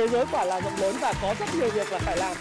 [0.00, 2.36] thế giới quả là rộng lớn và có rất nhiều việc là phải làm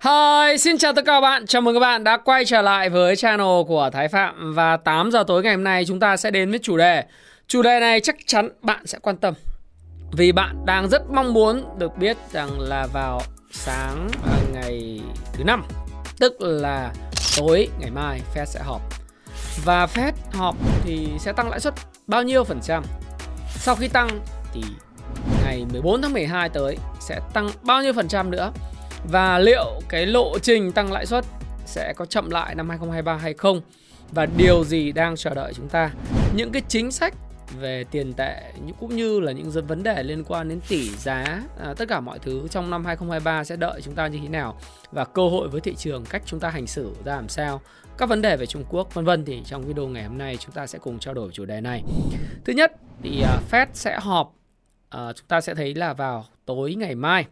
[0.00, 1.46] Hi, xin chào tất cả các bạn.
[1.46, 5.10] Chào mừng các bạn đã quay trở lại với channel của Thái Phạm và 8
[5.10, 7.04] giờ tối ngày hôm nay chúng ta sẽ đến với chủ đề.
[7.48, 9.34] Chủ đề này chắc chắn bạn sẽ quan tâm.
[10.12, 14.08] Vì bạn đang rất mong muốn được biết rằng là vào sáng
[14.52, 15.00] ngày
[15.32, 15.64] thứ năm,
[16.18, 16.92] tức là
[17.36, 18.80] tối ngày mai Fed sẽ họp.
[19.64, 21.74] Và Fed họp thì sẽ tăng lãi suất
[22.06, 22.84] bao nhiêu phần trăm?
[23.54, 24.08] Sau khi tăng
[24.52, 24.62] thì
[25.44, 28.52] ngày 14 tháng 12 tới sẽ tăng bao nhiêu phần trăm nữa?
[29.10, 31.24] Và liệu cái lộ trình tăng lãi suất
[31.66, 33.60] sẽ có chậm lại năm 2023 hay không?
[34.12, 35.90] Và điều gì đang chờ đợi chúng ta?
[36.34, 37.14] Những cái chính sách
[37.60, 41.74] về tiền tệ cũng như là những vấn đề liên quan đến tỷ giá à,
[41.76, 44.60] tất cả mọi thứ trong năm 2023 sẽ đợi chúng ta như thế nào
[44.92, 47.60] và cơ hội với thị trường cách chúng ta hành xử ra làm sao
[47.98, 50.52] các vấn đề về Trung Quốc vân vân thì trong video ngày hôm nay chúng
[50.52, 51.82] ta sẽ cùng trao đổi chủ đề này
[52.44, 52.72] thứ nhất
[53.02, 54.34] thì uh, Fed sẽ họp
[54.96, 57.26] uh, chúng ta sẽ thấy là vào tối ngày mai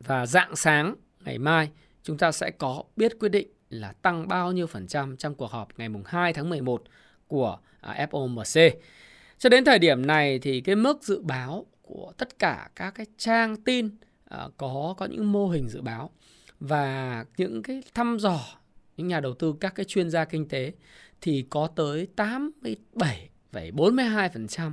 [0.00, 0.94] và dạng sáng
[1.24, 1.70] ngày mai
[2.02, 5.50] chúng ta sẽ có biết quyết định là tăng bao nhiêu phần trăm trong cuộc
[5.50, 6.82] họp ngày mùng 2 tháng 11
[7.28, 8.70] của à, FOMC.
[9.42, 13.06] Cho đến thời điểm này thì cái mức dự báo của tất cả các cái
[13.18, 13.90] trang tin
[14.24, 16.10] ờ, có có những mô hình dự báo
[16.60, 18.40] và những cái thăm dò
[18.96, 20.72] những nhà đầu tư các cái chuyên gia kinh tế
[21.20, 22.08] thì có tới
[23.52, 24.72] 87,42%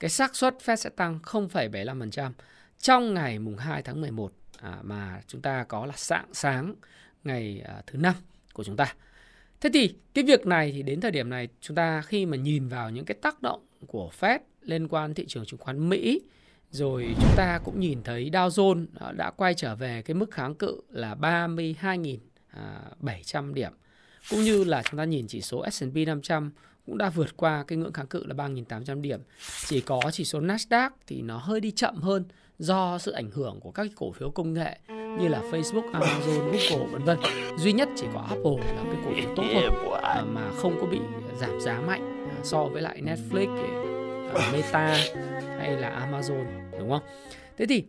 [0.00, 2.32] cái xác suất Fed sẽ tăng 0,75%
[2.78, 6.74] trong ngày mùng 2 tháng 11 à, mà chúng ta có là sáng sáng
[7.24, 8.14] ngày à, thứ năm
[8.52, 8.94] của chúng ta.
[9.60, 12.68] Thế thì cái việc này thì đến thời điểm này chúng ta khi mà nhìn
[12.68, 16.20] vào những cái tác động của Fed liên quan thị trường chứng khoán Mỹ
[16.70, 20.30] rồi chúng ta cũng nhìn thấy Dow Jones à, đã quay trở về cái mức
[20.30, 22.18] kháng cự là 32.700
[22.52, 23.72] à, điểm.
[24.30, 26.50] Cũng như là chúng ta nhìn chỉ số S&P 500
[26.86, 29.20] cũng đã vượt qua cái ngưỡng kháng cự là 3.800 điểm.
[29.66, 32.24] Chỉ có chỉ số Nasdaq thì nó hơi đi chậm hơn
[32.58, 36.86] do sự ảnh hưởng của các cổ phiếu công nghệ như là Facebook, Amazon, Google
[36.92, 37.18] vân vân.
[37.58, 40.86] Duy nhất chỉ có Apple là cái cổ phiếu tốt thôi à, mà không có
[40.86, 40.98] bị
[41.40, 43.48] giảm giá mạnh so với lại Netflix,
[44.34, 44.96] à, Meta
[45.58, 47.02] hay là Amazon đúng không?
[47.56, 47.84] Thế thì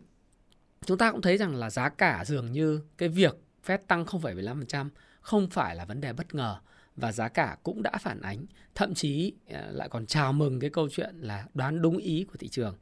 [0.86, 4.88] chúng ta cũng thấy rằng là giá cả dường như cái việc Fed tăng 0,75%
[5.20, 6.56] không phải là vấn đề bất ngờ
[6.96, 10.88] và giá cả cũng đã phản ánh, thậm chí lại còn chào mừng cái câu
[10.88, 12.76] chuyện là đoán đúng ý của thị trường.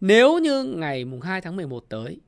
[0.00, 2.20] Nếu như ngày mùng 2 tháng 11 tới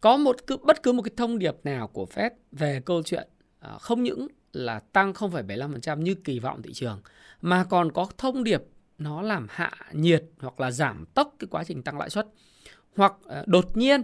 [0.00, 3.28] có một cứ bất cứ một cái thông điệp nào của Fed về câu chuyện
[3.58, 7.00] à, không những là tăng 0,75% như kỳ vọng thị trường
[7.40, 8.62] mà còn có thông điệp
[8.98, 12.26] nó làm hạ nhiệt hoặc là giảm tốc cái quá trình tăng lãi suất
[12.96, 14.02] hoặc ờ, đột nhiên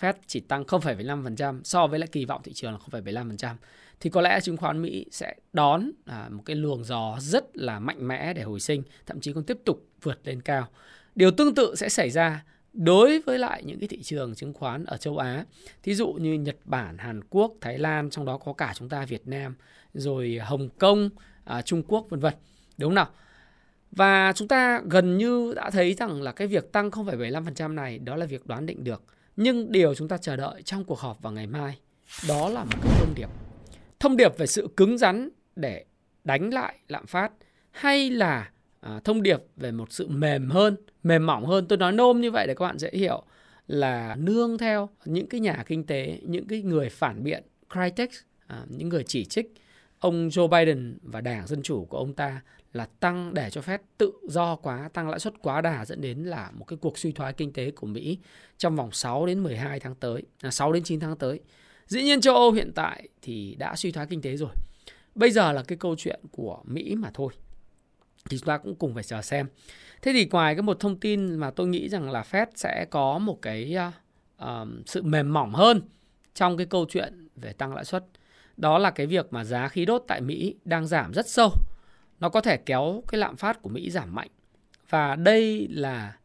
[0.00, 3.54] Fed chỉ tăng 0,75% so với lại kỳ vọng thị trường là 0,75%
[4.00, 7.78] thì có lẽ chứng khoán Mỹ sẽ đón à, một cái luồng gió rất là
[7.78, 10.68] mạnh mẽ để hồi sinh, thậm chí còn tiếp tục vượt lên cao.
[11.14, 12.44] Điều tương tự sẽ xảy ra
[12.78, 15.44] đối với lại những cái thị trường chứng khoán ở châu Á.
[15.82, 19.04] Thí dụ như Nhật Bản, Hàn Quốc, Thái Lan, trong đó có cả chúng ta
[19.04, 19.54] Việt Nam,
[19.94, 21.10] rồi Hồng Kông,
[21.44, 22.34] à, Trung Quốc vân vân.
[22.78, 23.08] Đúng không nào?
[23.90, 28.16] Và chúng ta gần như đã thấy rằng là cái việc tăng 0,75% này đó
[28.16, 29.02] là việc đoán định được.
[29.36, 31.78] Nhưng điều chúng ta chờ đợi trong cuộc họp vào ngày mai
[32.28, 33.28] đó là một cái thông điệp.
[34.00, 35.84] Thông điệp về sự cứng rắn để
[36.24, 37.32] đánh lại lạm phát
[37.70, 38.50] hay là
[38.80, 42.30] à, thông điệp về một sự mềm hơn mềm mỏng hơn tôi nói nôm như
[42.30, 43.22] vậy để các bạn dễ hiểu
[43.66, 47.42] là nương theo những cái nhà kinh tế những cái người phản biện
[47.74, 49.54] critics à, những người chỉ trích
[49.98, 52.40] ông Joe Biden và đảng dân chủ của ông ta
[52.72, 56.18] là tăng để cho phép tự do quá tăng lãi suất quá đà dẫn đến
[56.18, 58.18] là một cái cuộc suy thoái kinh tế của Mỹ
[58.58, 61.40] trong vòng 6 đến 12 tháng tới, à, 6 đến 9 tháng tới.
[61.86, 64.50] Dĩ nhiên châu Âu hiện tại thì đã suy thoái kinh tế rồi.
[65.14, 67.32] Bây giờ là cái câu chuyện của Mỹ mà thôi
[68.30, 69.46] thì chúng ta cũng cùng phải chờ xem.
[70.02, 73.18] Thế thì ngoài cái một thông tin mà tôi nghĩ rằng là Fed sẽ có
[73.18, 73.76] một cái
[74.42, 74.48] uh,
[74.86, 75.82] sự mềm mỏng hơn
[76.34, 78.04] trong cái câu chuyện về tăng lãi suất,
[78.56, 81.50] đó là cái việc mà giá khí đốt tại Mỹ đang giảm rất sâu.
[82.20, 84.28] Nó có thể kéo cái lạm phát của Mỹ giảm mạnh.
[84.90, 86.16] Và đây là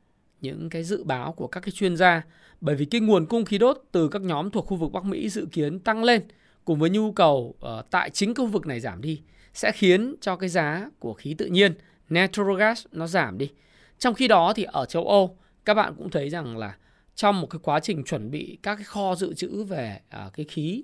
[0.41, 2.21] những cái dự báo của các cái chuyên gia
[2.62, 5.29] bởi vì cái nguồn cung khí đốt từ các nhóm thuộc khu vực Bắc Mỹ
[5.29, 6.21] dự kiến tăng lên
[6.65, 9.21] cùng với nhu cầu uh, tại chính khu vực này giảm đi
[9.53, 11.73] sẽ khiến cho cái giá của khí tự nhiên
[12.13, 13.51] natural gas nó giảm đi.
[14.00, 16.75] Trong khi đó thì ở châu Âu các bạn cũng thấy rằng là
[17.15, 20.45] trong một cái quá trình chuẩn bị các cái kho dự trữ về à, cái
[20.45, 20.83] khí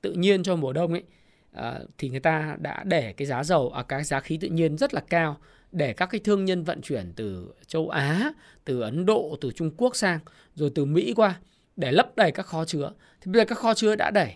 [0.00, 1.02] tự nhiên cho mùa đông ấy
[1.52, 4.76] à, thì người ta đã để cái giá dầu à, cái giá khí tự nhiên
[4.76, 5.36] rất là cao
[5.72, 8.32] để các cái thương nhân vận chuyển từ châu Á,
[8.64, 10.18] từ Ấn Độ, từ Trung Quốc sang
[10.54, 11.40] rồi từ Mỹ qua
[11.76, 12.92] để lấp đầy các kho chứa.
[13.20, 14.34] Thì bây giờ các kho chứa đã đầy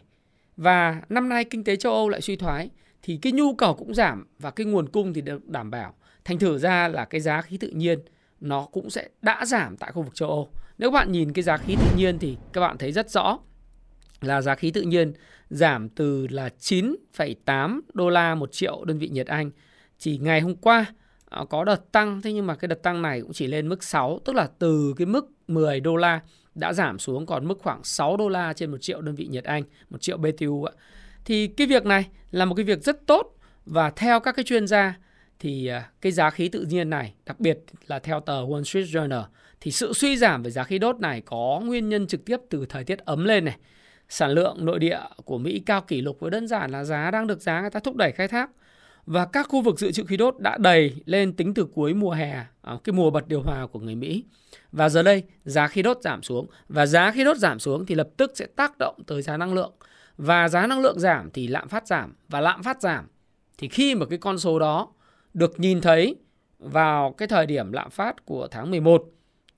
[0.57, 2.71] Và năm nay kinh tế châu Âu lại suy thoái
[3.03, 5.95] thì cái nhu cầu cũng giảm và cái nguồn cung thì được đảm bảo.
[6.25, 7.99] Thành thử ra là cái giá khí tự nhiên
[8.40, 10.50] nó cũng sẽ đã giảm tại khu vực châu Âu.
[10.78, 13.38] Nếu các bạn nhìn cái giá khí tự nhiên thì các bạn thấy rất rõ
[14.20, 15.12] là giá khí tự nhiên
[15.50, 19.50] giảm từ là 9,8 đô la một triệu đơn vị nhiệt Anh
[19.99, 20.87] chỉ ngày hôm qua
[21.31, 23.84] à, có đợt tăng thế nhưng mà cái đợt tăng này cũng chỉ lên mức
[23.84, 26.20] 6 tức là từ cái mức 10 đô la
[26.55, 29.44] đã giảm xuống còn mức khoảng 6 đô la trên một triệu đơn vị nhiệt
[29.44, 30.72] Anh, một triệu BTU ạ.
[31.25, 33.37] Thì cái việc này là một cái việc rất tốt
[33.67, 34.94] và theo các cái chuyên gia
[35.41, 38.87] thì à, cái giá khí tự nhiên này, đặc biệt là theo tờ Wall Street
[38.87, 39.25] Journal
[39.61, 42.67] thì sự suy giảm về giá khí đốt này có nguyên nhân trực tiếp từ
[42.69, 43.57] thời tiết ấm lên này.
[44.09, 47.27] Sản lượng nội địa của Mỹ cao kỷ lục với đơn giản là giá đang
[47.27, 48.51] được giá người ta thúc đẩy khai thác
[49.07, 52.11] và các khu vực dự trữ khí đốt đã đầy lên tính từ cuối mùa
[52.11, 54.25] hè, à, cái mùa bật điều hòa của người Mỹ.
[54.73, 57.95] Và giờ đây giá khí đốt giảm xuống và giá khí đốt giảm xuống thì
[57.95, 59.73] lập tức sẽ tác động tới giá năng lượng.
[60.17, 63.07] Và giá năng lượng giảm thì lạm phát giảm và lạm phát giảm
[63.59, 64.89] thì khi mà cái con số đó
[65.35, 66.17] được nhìn thấy
[66.59, 69.05] vào cái thời điểm lạm phát của tháng 11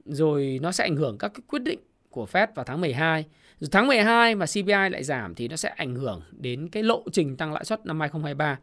[0.04, 1.78] rồi nó sẽ ảnh hưởng các cái quyết định
[2.10, 3.24] của Fed vào tháng 12.
[3.58, 7.04] Rồi tháng 12 mà CPI lại giảm thì nó sẽ ảnh hưởng đến cái lộ
[7.12, 8.58] trình tăng lãi suất năm 2023.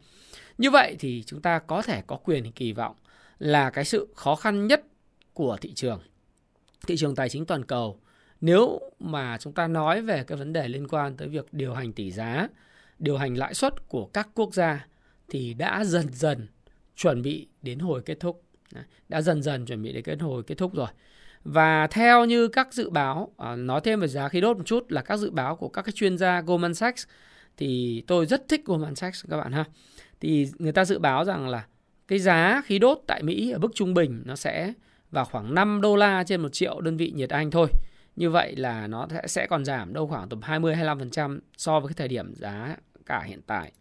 [0.58, 2.96] Như vậy thì chúng ta có thể có quyền kỳ vọng
[3.38, 4.84] là cái sự khó khăn nhất
[5.32, 6.00] của thị trường
[6.86, 8.00] thị trường tài chính toàn cầu
[8.40, 11.92] nếu mà chúng ta nói về cái vấn đề liên quan tới việc điều hành
[11.92, 12.48] tỷ giá,
[12.98, 14.86] điều hành lãi suất của các quốc gia
[15.28, 16.48] thì đã dần dần
[17.00, 18.42] chuẩn bị đến hồi kết thúc.
[19.08, 20.88] Đã dần dần chuẩn bị đến kết hồi kết thúc rồi.
[21.44, 24.92] Và theo như các dự báo, à, nói thêm về giá khí đốt một chút
[24.92, 27.06] là các dự báo của các cái chuyên gia Goldman Sachs
[27.56, 29.64] thì tôi rất thích Goldman Sachs các bạn ha.
[30.20, 31.66] Thì người ta dự báo rằng là
[32.08, 34.72] cái giá khí đốt tại Mỹ ở mức trung bình nó sẽ
[35.10, 37.68] vào khoảng 5 đô la trên một triệu đơn vị nhiệt Anh thôi.
[38.16, 42.08] Như vậy là nó sẽ còn giảm đâu khoảng tầm 20-25% so với cái thời
[42.08, 42.76] điểm giá
[43.06, 43.72] cả hiện tại.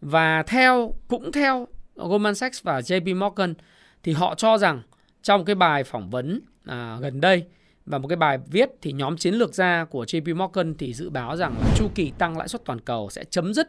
[0.00, 3.54] Và theo cũng theo Goldman Sachs và JP Morgan
[4.02, 4.82] thì họ cho rằng
[5.22, 7.46] trong cái bài phỏng vấn à, gần đây
[7.86, 11.10] và một cái bài viết thì nhóm chiến lược gia của JP Morgan thì dự
[11.10, 13.68] báo rằng là chu kỳ tăng lãi suất toàn cầu sẽ chấm dứt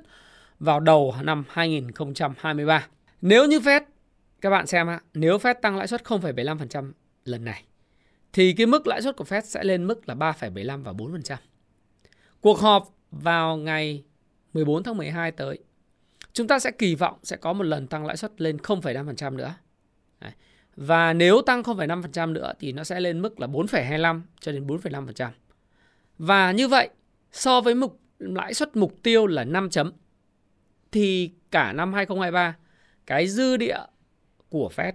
[0.60, 2.88] vào đầu năm 2023.
[3.22, 3.82] Nếu như Fed
[4.42, 6.92] các bạn xem á, nếu Fed tăng lãi suất 0,75%
[7.26, 7.64] lần này
[8.34, 11.36] thì cái mức lãi suất của Fed sẽ lên mức là 3,75 và 4%.
[12.42, 14.04] Cuộc họp vào ngày
[14.54, 15.60] 14 tháng 12 tới,
[16.36, 19.56] chúng ta sẽ kỳ vọng sẽ có một lần tăng lãi suất lên 0,5% nữa.
[20.22, 20.32] Đấy.
[20.76, 25.30] Và nếu tăng 0,5% nữa thì nó sẽ lên mức là 4,25 cho đến 4,5%.
[26.18, 26.90] Và như vậy,
[27.32, 29.92] so với mục lãi suất mục tiêu là 5 chấm
[30.92, 32.56] thì cả năm 2023
[33.06, 33.80] cái dư địa
[34.50, 34.94] của Fed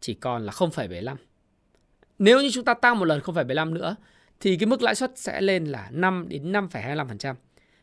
[0.00, 1.16] chỉ còn là 0,75.
[2.18, 3.96] Nếu như chúng ta tăng một lần 0,75 nữa
[4.40, 7.34] thì cái mức lãi suất sẽ lên là 5 đến 5,25%.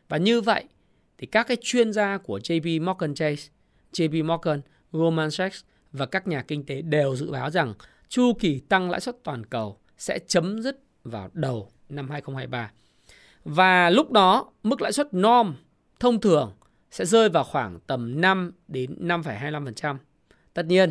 [0.08, 0.64] Và như vậy
[1.18, 3.48] thì các cái chuyên gia của JP Morgan Chase,
[3.92, 4.60] JP Morgan,
[4.92, 7.74] Goldman Sachs và các nhà kinh tế đều dự báo rằng
[8.08, 12.70] chu kỳ tăng lãi suất toàn cầu sẽ chấm dứt vào đầu năm 2023.
[13.44, 15.54] Và lúc đó mức lãi suất norm
[16.00, 16.52] thông thường
[16.90, 19.96] sẽ rơi vào khoảng tầm 5 đến 5,25%.
[20.54, 20.90] Tất nhiên,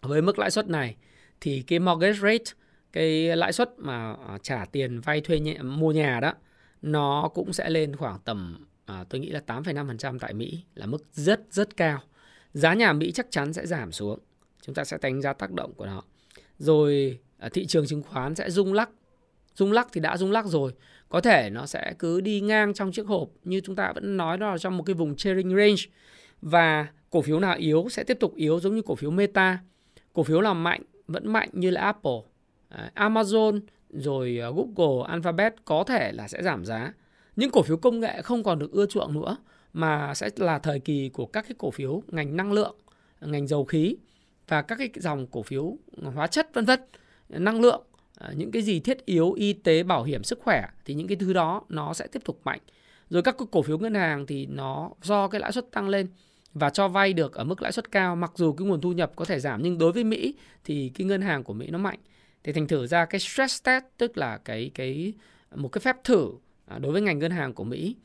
[0.00, 0.96] với mức lãi suất này
[1.40, 2.44] thì cái mortgage rate,
[2.92, 6.32] cái lãi suất mà à, trả tiền vay thuê nhà, mua nhà đó
[6.82, 11.04] nó cũng sẽ lên khoảng tầm à, tôi nghĩ là 8,5% tại Mỹ là mức
[11.12, 12.00] rất rất cao.
[12.52, 14.18] Giá nhà Mỹ chắc chắn sẽ giảm xuống.
[14.62, 16.02] Chúng ta sẽ đánh giá tác động của nó.
[16.58, 18.90] Rồi à, thị trường chứng khoán sẽ rung lắc.
[19.54, 20.72] Rung lắc thì đã rung lắc rồi.
[21.08, 24.38] Có thể nó sẽ cứ đi ngang trong chiếc hộp như chúng ta vẫn nói
[24.38, 25.82] đó là trong một cái vùng trading range
[26.42, 29.58] và cổ phiếu nào yếu sẽ tiếp tục yếu giống như cổ phiếu Meta.
[30.12, 32.20] Cổ phiếu nào mạnh vẫn mạnh như là Apple,
[32.68, 36.92] à, Amazon, rồi à, Google, Alphabet có thể là sẽ giảm giá.
[37.36, 39.36] Những cổ phiếu công nghệ không còn được ưa chuộng nữa
[39.72, 42.76] mà sẽ là thời kỳ của các cái cổ phiếu ngành năng lượng,
[43.20, 43.96] ngành dầu khí
[44.48, 45.76] và các cái dòng cổ phiếu
[46.14, 46.80] hóa chất vân vân,
[47.28, 47.82] năng lượng,
[48.18, 51.16] à, những cái gì thiết yếu y tế, bảo hiểm, sức khỏe thì những cái
[51.16, 52.60] thứ đó nó sẽ tiếp tục mạnh.
[53.10, 56.06] Rồi các cổ phiếu ngân hàng thì nó do cái lãi suất tăng lên
[56.54, 58.16] và cho vay được ở mức lãi suất cao.
[58.16, 60.34] Mặc dù cái nguồn thu nhập có thể giảm nhưng đối với Mỹ
[60.64, 61.98] thì cái ngân hàng của Mỹ nó mạnh.
[62.44, 65.12] Thì thành thử ra cái stress test tức là cái cái
[65.54, 66.30] một cái phép thử
[66.70, 67.96] À, đối với ngành ngân hàng của Mỹ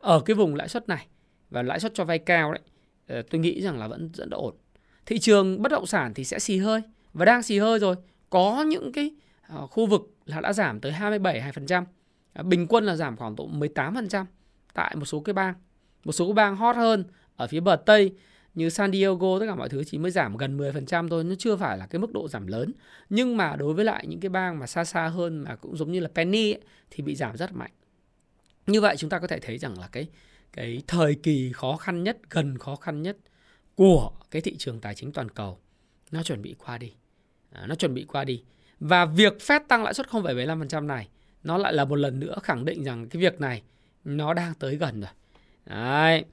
[0.00, 1.06] ở cái vùng lãi suất này
[1.50, 2.62] và lãi suất cho vay cao đấy
[3.06, 4.54] ờ, tôi nghĩ rằng là vẫn rất ổn
[5.06, 7.96] thị trường bất động sản thì sẽ xì hơi và đang xì hơi rồi
[8.30, 9.10] có những cái
[9.48, 11.84] ờ, khu vực là đã giảm tới 27 2%.
[12.32, 14.24] Ờ, bình quân là giảm khoảng độ 18%
[14.74, 15.54] tại một số cái bang.
[16.04, 17.04] Một số cái bang hot hơn
[17.36, 18.14] ở phía bờ Tây
[18.54, 21.56] như San Diego tất cả mọi thứ chỉ mới giảm gần 10% thôi, nó chưa
[21.56, 22.72] phải là cái mức độ giảm lớn.
[23.10, 25.92] Nhưng mà đối với lại những cái bang mà xa xa hơn mà cũng giống
[25.92, 27.70] như là Penny ấy, thì bị giảm rất mạnh.
[28.66, 30.08] Như vậy chúng ta có thể thấy rằng là cái
[30.52, 33.16] cái thời kỳ khó khăn nhất, gần khó khăn nhất
[33.74, 35.58] của cái thị trường tài chính toàn cầu
[36.10, 36.92] nó chuẩn bị qua đi.
[37.52, 38.42] À, nó chuẩn bị qua đi.
[38.80, 41.08] Và việc Fed tăng lãi suất 0,75% này
[41.42, 43.62] nó lại là một lần nữa khẳng định rằng cái việc này
[44.04, 45.10] nó đang tới gần rồi.
[45.66, 46.24] Đấy.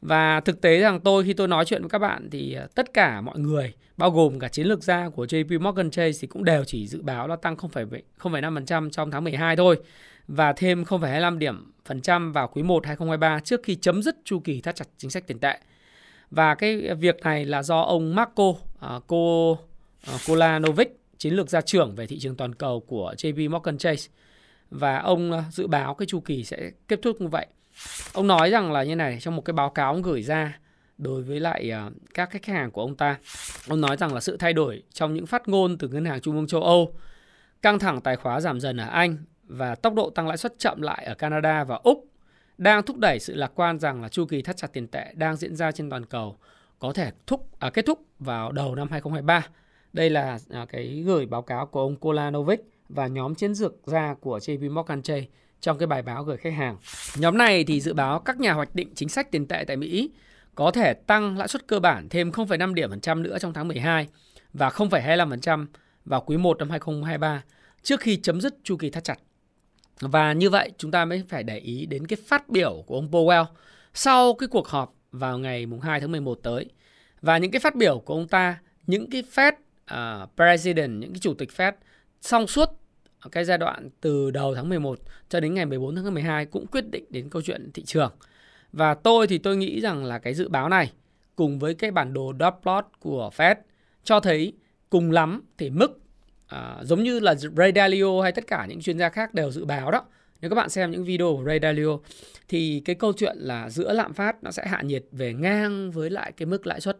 [0.00, 2.94] Và thực tế rằng tôi khi tôi nói chuyện với các bạn thì à, tất
[2.94, 6.44] cả mọi người bao gồm cả chiến lược gia của JP Morgan Chase thì cũng
[6.44, 9.82] đều chỉ dự báo là tăng 0,5% trong tháng 12 thôi
[10.30, 14.40] và thêm 0,25 điểm phần trăm vào quý 1 2023 trước khi chấm dứt chu
[14.40, 15.58] kỳ thắt chặt chính sách tiền tệ.
[16.30, 18.58] Và cái việc này là do ông Marco uh,
[19.06, 19.56] Ko, uh,
[20.26, 24.10] Kolanovic, chiến lược gia trưởng về thị trường toàn cầu của JP Morgan Chase
[24.70, 27.46] và ông uh, dự báo cái chu kỳ sẽ kết thúc như vậy.
[28.12, 30.58] Ông nói rằng là như này trong một cái báo cáo ông gửi ra
[30.98, 33.18] đối với lại uh, các khách hàng của ông ta.
[33.68, 36.36] Ông nói rằng là sự thay đổi trong những phát ngôn từ ngân hàng trung
[36.36, 36.94] ương châu Âu,
[37.62, 39.16] căng thẳng tài khóa giảm dần ở Anh
[39.50, 42.04] và tốc độ tăng lãi suất chậm lại ở Canada và Úc
[42.58, 45.36] đang thúc đẩy sự lạc quan rằng là chu kỳ thắt chặt tiền tệ đang
[45.36, 46.36] diễn ra trên toàn cầu
[46.78, 49.46] có thể thúc à, kết thúc vào đầu năm 2023.
[49.92, 54.14] Đây là à, cái gửi báo cáo của ông Kolanovic và nhóm chiến dược gia
[54.14, 55.26] của JP Morgan Chase
[55.60, 56.76] trong cái bài báo gửi khách hàng.
[57.16, 60.10] Nhóm này thì dự báo các nhà hoạch định chính sách tiền tệ tại Mỹ
[60.54, 63.68] có thể tăng lãi suất cơ bản thêm 0,5 điểm phần trăm nữa trong tháng
[63.68, 64.08] 12
[64.52, 65.66] và 0,25%
[66.04, 67.42] vào quý 1 năm 2023
[67.82, 69.18] trước khi chấm dứt chu kỳ thắt chặt.
[70.00, 73.10] Và như vậy chúng ta mới phải để ý đến cái phát biểu của ông
[73.10, 73.44] Powell
[73.94, 76.66] sau cái cuộc họp vào ngày mùng 2 tháng 11 tới.
[77.22, 79.52] Và những cái phát biểu của ông ta, những cái Fed
[79.94, 81.72] uh, President, những cái chủ tịch Fed
[82.20, 82.68] song suốt
[83.32, 86.90] cái giai đoạn từ đầu tháng 11 cho đến ngày 14 tháng 12 cũng quyết
[86.90, 88.12] định đến câu chuyện thị trường.
[88.72, 90.92] Và tôi thì tôi nghĩ rằng là cái dự báo này
[91.36, 93.54] cùng với cái bản đồ dot plot của Fed
[94.04, 94.52] cho thấy
[94.90, 95.99] cùng lắm thì mức
[96.50, 99.64] à, giống như là Ray Dalio hay tất cả những chuyên gia khác đều dự
[99.64, 100.04] báo đó
[100.40, 101.98] nếu các bạn xem những video của Ray Dalio
[102.48, 106.10] thì cái câu chuyện là giữa lạm phát nó sẽ hạ nhiệt về ngang với
[106.10, 106.98] lại cái mức lãi suất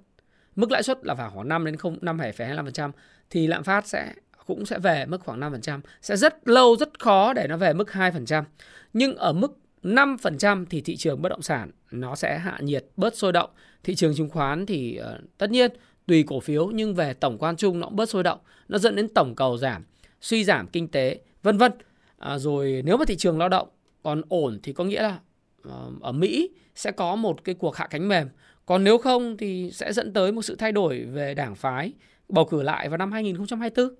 [0.56, 2.90] mức lãi suất là vào khoảng 5 đến 0 5,25%
[3.30, 4.12] thì lạm phát sẽ
[4.46, 7.88] cũng sẽ về mức khoảng 5%, sẽ rất lâu rất khó để nó về mức
[7.92, 8.44] 2%.
[8.92, 13.16] Nhưng ở mức 5% thì thị trường bất động sản nó sẽ hạ nhiệt, bớt
[13.16, 13.50] sôi động.
[13.82, 15.70] Thị trường chứng khoán thì uh, tất nhiên
[16.10, 18.38] tùy cổ phiếu nhưng về tổng quan chung nó cũng bớt sôi động
[18.68, 19.84] nó dẫn đến tổng cầu giảm
[20.20, 21.72] suy giảm kinh tế vân vân.
[22.18, 23.68] À, rồi nếu mà thị trường lao động
[24.02, 25.18] còn ổn thì có nghĩa là
[25.62, 28.28] ờ, ở Mỹ sẽ có một cái cuộc hạ cánh mềm.
[28.66, 31.92] Còn nếu không thì sẽ dẫn tới một sự thay đổi về đảng phái
[32.28, 33.94] bầu cử lại vào năm 2024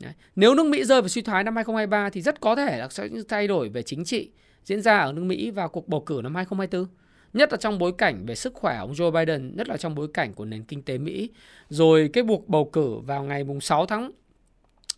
[0.00, 0.12] Đấy.
[0.36, 3.08] Nếu nước Mỹ rơi vào suy thoái năm 2023 thì rất có thể là sẽ
[3.28, 4.30] thay đổi về chính trị
[4.64, 6.86] diễn ra ở nước Mỹ vào cuộc bầu cử năm 2024
[7.34, 10.08] nhất là trong bối cảnh về sức khỏe ông Joe Biden, nhất là trong bối
[10.14, 11.30] cảnh của nền kinh tế Mỹ.
[11.68, 14.10] Rồi cái buộc bầu cử vào ngày mùng 6 tháng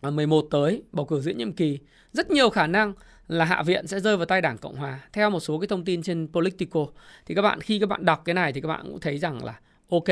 [0.01, 1.79] à, 11 tới, bầu cử diễn nhiệm kỳ,
[2.13, 2.93] rất nhiều khả năng
[3.29, 5.01] là Hạ viện sẽ rơi vào tay Đảng Cộng Hòa.
[5.13, 6.87] Theo một số cái thông tin trên Politico
[7.27, 9.45] thì các bạn khi các bạn đọc cái này thì các bạn cũng thấy rằng
[9.45, 10.05] là ok,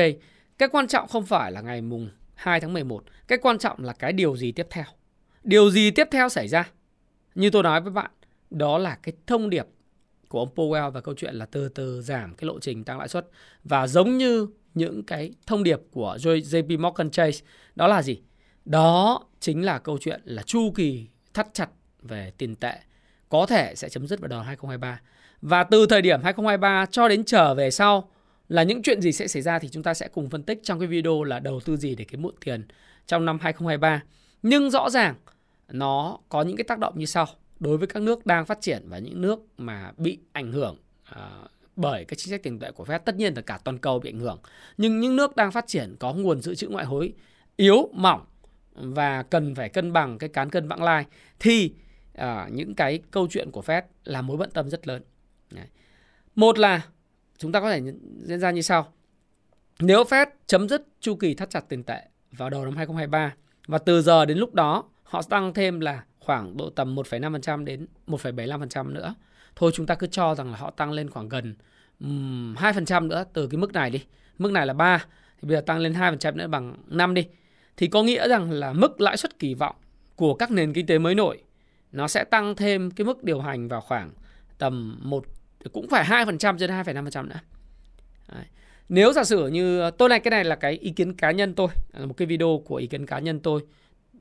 [0.57, 3.93] cái quan trọng không phải là ngày mùng 2 tháng 11, cái quan trọng là
[3.93, 4.85] cái điều gì tiếp theo.
[5.43, 6.69] Điều gì tiếp theo xảy ra?
[7.35, 8.11] Như tôi nói với bạn,
[8.49, 9.65] đó là cái thông điệp
[10.35, 13.07] của ông Powell và câu chuyện là từ từ giảm cái lộ trình tăng lãi
[13.07, 13.27] suất
[13.63, 18.21] và giống như những cái thông điệp của JP Morgan Chase đó là gì?
[18.65, 21.69] Đó chính là câu chuyện là chu kỳ thắt chặt
[22.01, 22.73] về tiền tệ
[23.29, 25.01] có thể sẽ chấm dứt vào đầu 2023.
[25.41, 28.09] Và từ thời điểm 2023 cho đến trở về sau,
[28.49, 30.79] là những chuyện gì sẽ xảy ra thì chúng ta sẽ cùng phân tích trong
[30.79, 32.67] cái video là đầu tư gì để kiếm muộn tiền
[33.07, 34.03] trong năm 2023.
[34.43, 35.15] Nhưng rõ ràng
[35.67, 37.27] nó có những cái tác động như sau
[37.59, 40.77] đối với các nước đang phát triển và những nước mà bị ảnh hưởng
[41.11, 43.99] uh, bởi cái chính sách tiền tệ của Fed tất nhiên là cả toàn cầu
[43.99, 44.39] bị ảnh hưởng.
[44.77, 47.13] Nhưng những nước đang phát triển có nguồn dự trữ ngoại hối
[47.55, 48.25] yếu mỏng
[48.73, 51.05] và cần phải cân bằng cái cán cân vãng lai
[51.39, 51.73] thì
[52.17, 55.03] uh, những cái câu chuyện của Fed là mối bận tâm rất lớn.
[55.51, 55.65] Đấy.
[56.35, 56.81] một là
[57.37, 57.81] chúng ta có thể
[58.21, 58.93] diễn ra như sau.
[59.79, 63.33] Nếu Fed chấm dứt chu kỳ thắt chặt tiền tệ vào đầu năm 2023
[63.67, 67.87] và từ giờ đến lúc đó họ tăng thêm là khoảng độ tầm 1,5% đến
[68.07, 69.15] 1,75% nữa.
[69.55, 71.55] Thôi chúng ta cứ cho rằng là họ tăng lên khoảng gần
[71.99, 74.03] um, 2% nữa từ cái mức này đi.
[74.37, 75.05] Mức này là 3
[75.41, 77.27] thì bây giờ tăng lên 2% nữa bằng 5 đi.
[77.77, 79.75] Thì có nghĩa rằng là mức lãi suất kỳ vọng
[80.15, 81.41] của các nền kinh tế mới nổi
[81.91, 84.11] nó sẽ tăng thêm cái mức điều hành vào khoảng
[84.57, 85.25] tầm một
[85.73, 87.39] cũng phải 2% trên 2,5% nữa.
[88.33, 88.45] Đấy.
[88.89, 91.67] Nếu giả sử như tôi này cái này là cái ý kiến cá nhân tôi,
[91.93, 93.61] là một cái video của ý kiến cá nhân tôi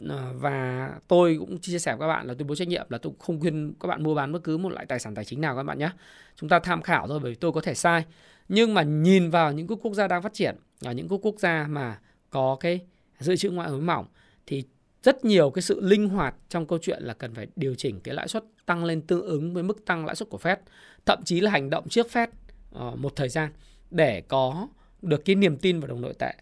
[0.08, 2.98] Ờ, và tôi cũng chia sẻ với các bạn là tuyên bố trách nhiệm là
[2.98, 5.40] tôi không khuyên các bạn mua bán bất cứ một loại tài sản tài chính
[5.40, 5.90] nào các bạn nhé.
[6.36, 8.04] Chúng ta tham khảo thôi bởi vì tôi có thể sai.
[8.48, 11.98] Nhưng mà nhìn vào những quốc gia đang phát triển, ở những quốc gia mà
[12.30, 12.80] có cái
[13.18, 14.06] dự trữ ngoại hối mỏng
[14.46, 14.64] thì
[15.02, 18.14] rất nhiều cái sự linh hoạt trong câu chuyện là cần phải điều chỉnh cái
[18.14, 20.56] lãi suất tăng lên tương ứng với mức tăng lãi suất của Fed,
[21.06, 22.26] thậm chí là hành động trước Fed
[22.72, 23.52] ờ, một thời gian
[23.90, 24.68] để có
[25.02, 26.34] được cái niềm tin vào đồng nội tệ.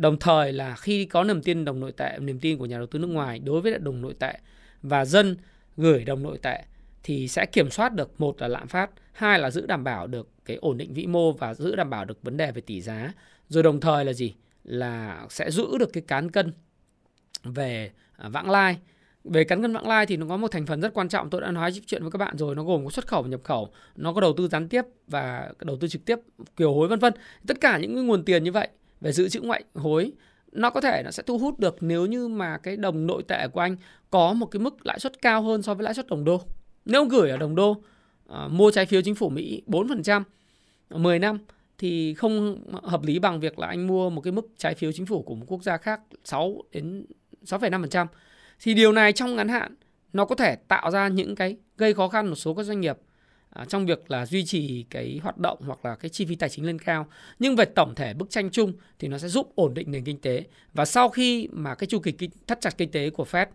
[0.00, 2.86] Đồng thời là khi có niềm tin đồng nội tệ, niềm tin của nhà đầu
[2.86, 4.38] tư nước ngoài đối với đồng nội tệ
[4.82, 5.36] và dân
[5.76, 6.64] gửi đồng nội tệ
[7.02, 10.28] thì sẽ kiểm soát được một là lạm phát, hai là giữ đảm bảo được
[10.44, 13.12] cái ổn định vĩ mô và giữ đảm bảo được vấn đề về tỷ giá.
[13.48, 14.34] Rồi đồng thời là gì?
[14.64, 16.52] Là sẽ giữ được cái cán cân
[17.44, 18.78] về à, vãng lai
[19.24, 21.40] về cán cân vãng lai thì nó có một thành phần rất quan trọng tôi
[21.40, 23.68] đã nói chuyện với các bạn rồi nó gồm có xuất khẩu và nhập khẩu
[23.96, 26.18] nó có đầu tư gián tiếp và đầu tư trực tiếp
[26.56, 27.12] kiều hối vân vân
[27.46, 28.68] tất cả những nguồn tiền như vậy
[29.00, 30.12] về dự trữ ngoại hối
[30.52, 33.48] nó có thể nó sẽ thu hút được nếu như mà cái đồng nội tệ
[33.48, 33.76] của anh
[34.10, 36.40] có một cái mức lãi suất cao hơn so với lãi suất đồng đô.
[36.84, 40.22] Nếu gửi ở đồng đô uh, mua trái phiếu chính phủ Mỹ 4%
[40.90, 41.38] 10 năm
[41.78, 45.06] thì không hợp lý bằng việc là anh mua một cái mức trái phiếu chính
[45.06, 47.06] phủ của một quốc gia khác 6 đến
[47.44, 48.06] 6,5%
[48.62, 49.74] thì điều này trong ngắn hạn
[50.12, 52.98] nó có thể tạo ra những cái gây khó khăn một số các doanh nghiệp
[53.50, 56.48] à, trong việc là duy trì cái hoạt động hoặc là cái chi phí tài
[56.48, 57.06] chính lên cao.
[57.38, 60.20] Nhưng về tổng thể bức tranh chung thì nó sẽ giúp ổn định nền kinh
[60.20, 60.44] tế.
[60.72, 62.12] Và sau khi mà cái chu kỳ
[62.46, 63.46] thắt chặt kinh tế của Fed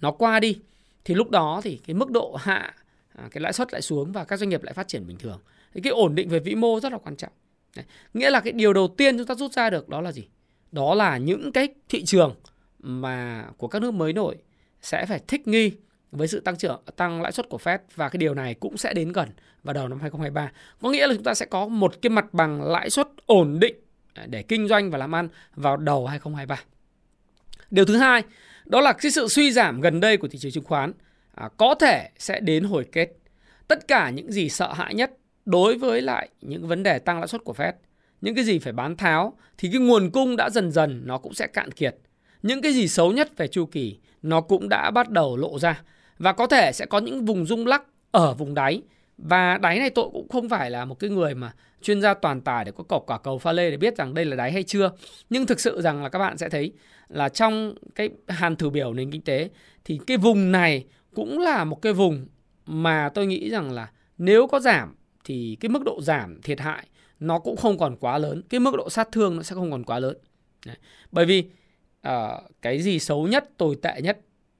[0.00, 0.58] nó qua đi
[1.04, 2.74] thì lúc đó thì cái mức độ hạ
[3.14, 5.40] à, cái lãi suất lại xuống và các doanh nghiệp lại phát triển bình thường.
[5.74, 7.32] Thì cái ổn định về vĩ mô rất là quan trọng.
[7.76, 7.84] Đấy.
[8.14, 10.28] nghĩa là cái điều đầu tiên chúng ta rút ra được đó là gì?
[10.72, 12.34] Đó là những cái thị trường
[12.78, 14.36] mà của các nước mới nổi
[14.82, 15.72] sẽ phải thích nghi
[16.12, 18.94] với sự tăng trưởng tăng lãi suất của Fed và cái điều này cũng sẽ
[18.94, 19.28] đến gần
[19.62, 20.52] vào đầu năm 2023.
[20.80, 23.76] Có nghĩa là chúng ta sẽ có một cái mặt bằng lãi suất ổn định
[24.14, 26.62] à, để kinh doanh và làm ăn vào đầu 2023.
[27.70, 28.22] Điều thứ hai,
[28.64, 30.92] đó là cái sự suy giảm gần đây của thị trường chứng khoán
[31.34, 33.08] à, có thể sẽ đến hồi kết.
[33.68, 35.10] Tất cả những gì sợ hãi nhất
[35.44, 37.72] đối với lại những vấn đề tăng lãi suất của Fed,
[38.20, 41.34] những cái gì phải bán tháo thì cái nguồn cung đã dần dần nó cũng
[41.34, 41.96] sẽ cạn kiệt.
[42.42, 45.82] Những cái gì xấu nhất về chu kỳ nó cũng đã bắt đầu lộ ra
[46.18, 48.82] và có thể sẽ có những vùng rung lắc ở vùng đáy.
[49.18, 52.40] Và đáy này tôi cũng không phải là một cái người mà chuyên gia toàn
[52.40, 54.62] tài để có cọc quả cầu pha lê để biết rằng đây là đáy hay
[54.62, 54.90] chưa.
[55.30, 56.72] Nhưng thực sự rằng là các bạn sẽ thấy
[57.08, 59.50] là trong cái hàn thử biểu nền kinh tế
[59.84, 62.26] thì cái vùng này cũng là một cái vùng
[62.66, 66.86] mà tôi nghĩ rằng là nếu có giảm thì cái mức độ giảm thiệt hại
[67.20, 68.42] nó cũng không còn quá lớn.
[68.50, 70.16] Cái mức độ sát thương nó sẽ không còn quá lớn.
[70.66, 70.76] Đấy.
[71.12, 71.44] bởi vì
[72.08, 72.12] uh,
[72.62, 74.18] cái gì xấu nhất tồi tệ nhất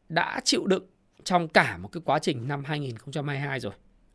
[0.09, 0.85] đã chịu đựng
[1.25, 3.73] trong cả một cái quá trình năm 2022 rồi.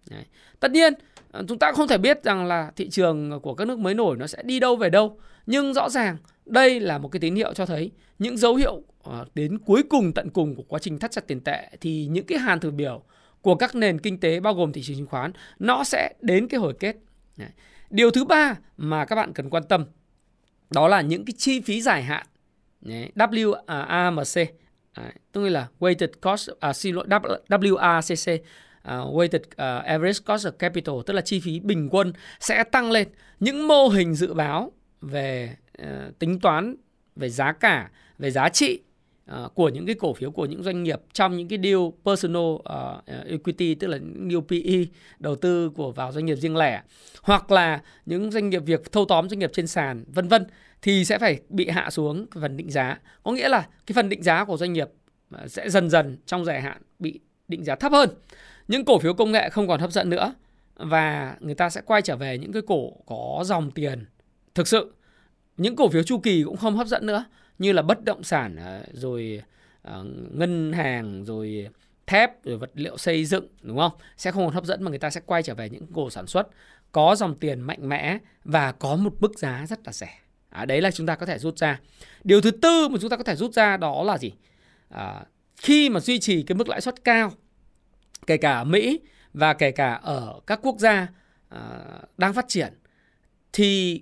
[0.09, 0.23] Đấy.
[0.59, 0.93] Tất nhiên
[1.31, 4.17] ờ, chúng ta không thể biết rằng là thị trường của các nước mới nổi
[4.17, 7.53] nó sẽ đi đâu về đâu, nhưng rõ ràng đây là một cái tín hiệu
[7.53, 11.11] cho thấy những dấu hiệu ờ, đến cuối cùng tận cùng của quá trình thắt
[11.11, 13.03] chặt tiền tệ thì những cái hàn thử biểu
[13.41, 16.59] của các nền kinh tế bao gồm thị trường chứng khoán nó sẽ đến cái
[16.59, 16.95] hồi kết.
[17.37, 17.49] Đấy.
[17.89, 19.85] Điều thứ ba mà các bạn cần quan tâm
[20.69, 22.25] đó là những cái chi phí dài hạn
[23.15, 24.45] WAMC
[24.93, 27.05] à, tức là weighted cost à, xin lỗi
[27.49, 28.37] WACC
[28.81, 32.91] à, weighted uh, average cost of capital tức là chi phí bình quân sẽ tăng
[32.91, 33.07] lên.
[33.39, 36.75] Những mô hình dự báo về uh, tính toán
[37.15, 38.79] về giá cả về giá trị
[39.31, 42.41] uh, của những cái cổ phiếu của những doanh nghiệp trong những cái deal personal
[42.41, 46.81] uh, equity tức là những deal PE đầu tư của vào doanh nghiệp riêng lẻ
[47.21, 50.45] hoặc là những doanh nghiệp việc thâu tóm doanh nghiệp trên sàn vân vân
[50.83, 52.99] thì sẽ phải bị hạ xuống phần định giá.
[53.23, 54.89] Có nghĩa là cái phần định giá của doanh nghiệp
[55.31, 58.09] à, sẽ dần dần trong dài hạn bị định giá thấp hơn.
[58.67, 60.33] Những cổ phiếu công nghệ không còn hấp dẫn nữa
[60.75, 64.05] và người ta sẽ quay trở về những cái cổ có dòng tiền
[64.55, 64.93] thực sự.
[65.57, 67.25] Những cổ phiếu chu kỳ cũng không hấp dẫn nữa,
[67.59, 69.41] như là bất động sản à, rồi
[69.81, 69.97] à,
[70.31, 71.67] ngân hàng, rồi
[72.07, 73.91] thép, rồi vật liệu xây dựng, đúng không?
[74.17, 76.27] Sẽ không còn hấp dẫn mà người ta sẽ quay trở về những cổ sản
[76.27, 76.47] xuất
[76.91, 80.22] có dòng tiền mạnh mẽ và có một mức giá rất là rẻ.
[80.53, 81.79] À, đấy là chúng ta có thể rút ra.
[82.23, 84.31] Điều thứ tư mà chúng ta có thể rút ra đó là gì?
[84.89, 87.31] À, khi mà duy trì cái mức lãi suất cao,
[88.27, 88.99] kể cả ở Mỹ
[89.33, 91.07] và kể cả ở các quốc gia
[91.49, 91.59] à,
[92.17, 92.73] đang phát triển,
[93.53, 94.01] thì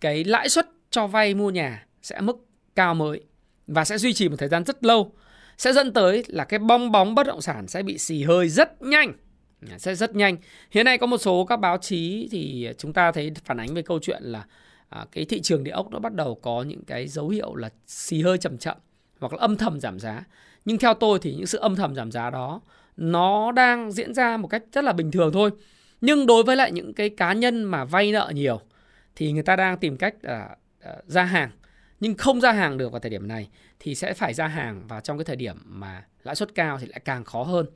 [0.00, 2.36] cái lãi suất cho vay mua nhà sẽ mức
[2.74, 3.20] cao mới
[3.66, 5.12] và sẽ duy trì một thời gian rất lâu
[5.58, 8.82] sẽ dẫn tới là cái bong bóng bất động sản sẽ bị xì hơi rất
[8.82, 9.12] nhanh
[9.78, 10.36] sẽ rất nhanh
[10.70, 13.82] hiện nay có một số các báo chí thì chúng ta thấy phản ánh về
[13.82, 14.44] câu chuyện là
[14.92, 17.70] à, cái thị trường địa ốc nó bắt đầu có những cái dấu hiệu là
[17.86, 18.76] xì hơi chậm chậm
[19.20, 20.24] hoặc là âm thầm giảm giá.
[20.64, 22.60] Nhưng theo tôi thì những sự âm thầm giảm giá đó
[22.96, 25.50] nó đang diễn ra một cách rất là bình thường thôi.
[26.00, 28.60] Nhưng đối với lại những cái cá nhân mà vay nợ nhiều
[29.16, 31.50] thì người ta đang tìm cách à, à, ra hàng.
[32.00, 33.48] Nhưng không ra hàng được vào thời điểm này
[33.80, 36.86] thì sẽ phải ra hàng và trong cái thời điểm mà lãi suất cao thì
[36.86, 37.66] lại càng khó hơn.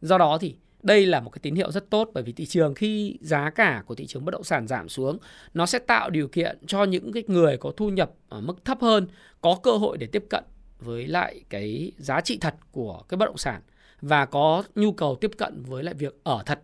[0.00, 2.74] Do đó thì đây là một cái tín hiệu rất tốt bởi vì thị trường
[2.74, 5.18] khi giá cả của thị trường bất động sản giảm xuống
[5.54, 8.80] nó sẽ tạo điều kiện cho những cái người có thu nhập ở mức thấp
[8.80, 9.06] hơn
[9.40, 10.44] có cơ hội để tiếp cận
[10.80, 13.60] với lại cái giá trị thật của cái bất động sản
[14.00, 16.60] và có nhu cầu tiếp cận với lại việc ở thật.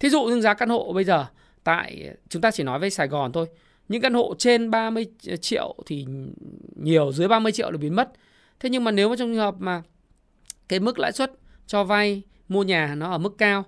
[0.00, 1.26] Thí dụ như giá căn hộ bây giờ
[1.64, 3.46] tại chúng ta chỉ nói với Sài Gòn thôi,
[3.88, 5.06] những căn hộ trên 30
[5.40, 6.06] triệu thì
[6.76, 8.12] nhiều dưới 30 triệu là biến mất.
[8.60, 9.82] Thế nhưng mà nếu mà trong trường hợp mà
[10.68, 11.32] cái mức lãi suất
[11.66, 13.64] cho vay mua nhà nó ở mức cao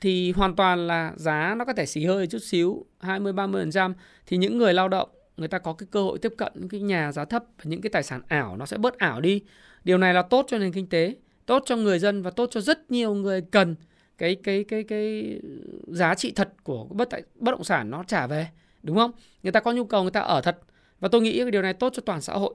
[0.00, 3.94] thì hoàn toàn là giá nó có thể xì hơi chút xíu 20 30%
[4.26, 5.08] thì những người lao động
[5.40, 7.80] người ta có cái cơ hội tiếp cận những cái nhà giá thấp và những
[7.80, 9.42] cái tài sản ảo nó sẽ bớt ảo đi.
[9.84, 11.14] Điều này là tốt cho nền kinh tế,
[11.46, 13.74] tốt cho người dân và tốt cho rất nhiều người cần
[14.18, 15.40] cái cái cái cái
[15.86, 18.48] giá trị thật của bất bất động sản nó trả về,
[18.82, 19.10] đúng không?
[19.42, 20.58] Người ta có nhu cầu người ta ở thật
[21.00, 22.54] và tôi nghĩ cái điều này tốt cho toàn xã hội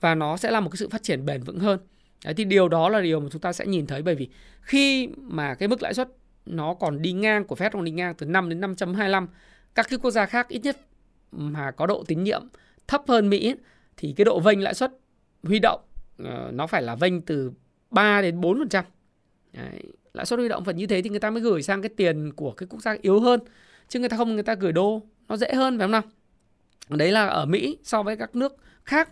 [0.00, 1.78] và nó sẽ là một cái sự phát triển bền vững hơn.
[2.24, 4.28] Đấy, thì điều đó là điều mà chúng ta sẽ nhìn thấy bởi vì
[4.60, 6.08] khi mà cái mức lãi suất
[6.46, 9.26] nó còn đi ngang của Fed còn đi ngang từ 5 đến 5.25
[9.74, 10.76] các cái quốc gia khác ít nhất
[11.32, 12.42] mà có độ tín nhiệm
[12.88, 13.54] thấp hơn Mỹ
[13.96, 14.92] thì cái độ vênh lãi suất
[15.42, 15.80] huy động
[16.18, 17.52] ờ, nó phải là vênh từ
[17.90, 18.82] 3 đến 4%.
[19.52, 19.82] Đấy,
[20.14, 22.32] lãi suất huy động phần như thế thì người ta mới gửi sang cái tiền
[22.32, 23.40] của cái quốc gia yếu hơn
[23.88, 26.02] chứ người ta không người ta gửi đô nó dễ hơn phải không nào?
[26.88, 29.08] Đấy là ở Mỹ so với các nước khác.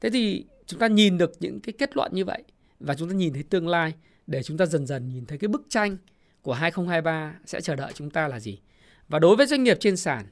[0.00, 2.42] Thế thì chúng ta nhìn được những cái kết luận như vậy
[2.80, 3.94] và chúng ta nhìn thấy tương lai
[4.26, 5.96] để chúng ta dần dần nhìn thấy cái bức tranh
[6.42, 8.60] của 2023 sẽ chờ đợi chúng ta là gì.
[9.08, 10.26] Và đối với doanh nghiệp trên sàn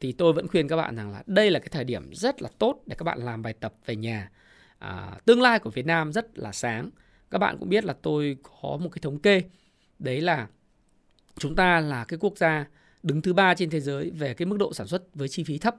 [0.00, 2.48] thì tôi vẫn khuyên các bạn rằng là đây là cái thời điểm rất là
[2.58, 4.30] tốt để các bạn làm bài tập về nhà.
[4.78, 6.90] À, tương lai của Việt Nam rất là sáng.
[7.30, 9.42] Các bạn cũng biết là tôi có một cái thống kê
[9.98, 10.48] đấy là
[11.38, 12.66] chúng ta là cái quốc gia
[13.02, 15.58] đứng thứ ba trên thế giới về cái mức độ sản xuất với chi phí
[15.58, 15.76] thấp.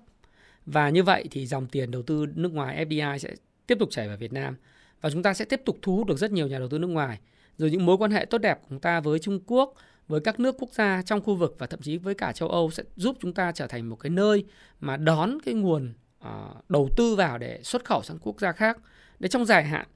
[0.66, 3.36] Và như vậy thì dòng tiền đầu tư nước ngoài FDI sẽ
[3.67, 4.56] tiếp tục chảy vào Việt Nam
[5.01, 6.88] và chúng ta sẽ tiếp tục thu hút được rất nhiều nhà đầu tư nước
[6.88, 7.19] ngoài.
[7.58, 9.73] Rồi những mối quan hệ tốt đẹp của chúng ta với Trung Quốc,
[10.08, 12.71] với các nước quốc gia trong khu vực và thậm chí với cả châu Âu
[12.71, 14.45] sẽ giúp chúng ta trở thành một cái nơi
[14.80, 18.78] mà đón cái nguồn uh, đầu tư vào để xuất khẩu sang quốc gia khác.
[19.19, 19.88] Để trong dài hạn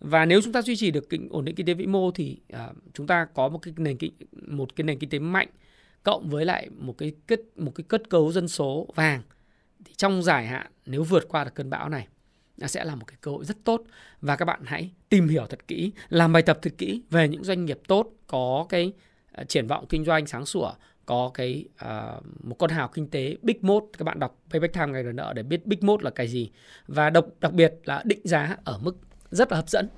[0.00, 2.76] và nếu chúng ta duy trì được ổn định kinh tế vĩ mô thì uh,
[2.94, 5.48] chúng ta có một cái nền kinh một cái nền kinh tế mạnh
[6.02, 9.22] cộng với lại một cái kết một cái kết cấu dân số vàng
[9.84, 12.08] thì trong dài hạn nếu vượt qua được cơn bão này
[12.66, 13.82] sẽ là một cái cơ hội rất tốt.
[14.20, 17.44] Và các bạn hãy tìm hiểu thật kỹ làm bài tập thật kỹ về những
[17.44, 18.92] doanh nghiệp tốt có cái
[19.32, 20.72] à, triển vọng kinh doanh sáng sủa
[21.06, 23.86] có cái uh, một con hào kinh tế big mode.
[23.98, 26.50] Các bạn đọc payback time ngày nợ để biết big mode là cái gì.
[26.86, 28.96] Và đặc đặc biệt là định giá ở mức
[29.30, 29.88] rất là hấp dẫn.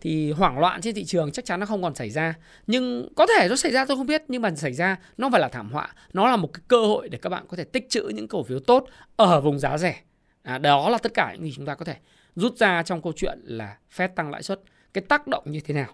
[0.00, 2.34] Thì hoảng loạn trên thị trường chắc chắn nó không còn xảy ra.
[2.66, 4.22] Nhưng có thể nó xảy ra tôi không biết.
[4.28, 5.94] Nhưng mà xảy ra nó phải là thảm họa.
[6.12, 8.42] Nó là một cái cơ hội để các bạn có thể tích trữ những cổ
[8.42, 10.02] phiếu tốt ở vùng giá rẻ
[10.46, 11.96] à, đó là tất cả những gì chúng ta có thể
[12.36, 14.60] rút ra trong câu chuyện là Fed tăng lãi suất
[14.94, 15.88] cái tác động như thế nào.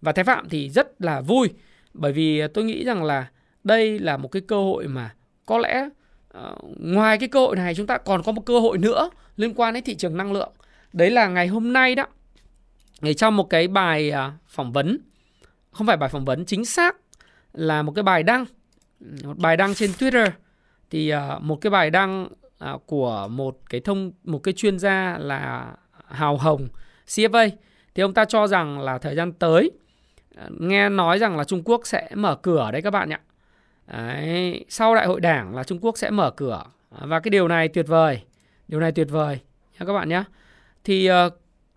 [0.00, 1.50] Và Thái Phạm thì rất là vui
[1.94, 3.30] bởi vì tôi nghĩ rằng là
[3.64, 5.14] đây là một cái cơ hội mà
[5.46, 5.88] có lẽ
[6.38, 9.54] uh, ngoài cái cơ hội này chúng ta còn có một cơ hội nữa liên
[9.54, 10.52] quan đến thị trường năng lượng.
[10.92, 12.06] Đấy là ngày hôm nay đó
[13.00, 14.98] ngày trong một cái bài uh, phỏng vấn
[15.70, 16.96] không phải bài phỏng vấn chính xác
[17.52, 18.44] là một cái bài đăng
[19.22, 20.30] một bài đăng trên Twitter
[20.90, 22.28] thì uh, một cái bài đăng
[22.64, 25.72] À, của một cái thông một cái chuyên gia là
[26.06, 26.68] Hào Hồng
[27.06, 27.50] CFA
[27.94, 29.70] thì ông ta cho rằng là thời gian tới
[30.50, 33.20] nghe nói rằng là Trung Quốc sẽ mở cửa đấy các bạn ạ.
[33.86, 37.68] Đấy, sau đại hội đảng là Trung Quốc sẽ mở cửa và cái điều này
[37.68, 38.20] tuyệt vời.
[38.68, 39.38] Điều này tuyệt vời
[39.78, 40.24] nha các bạn nhé.
[40.84, 41.32] Thì uh,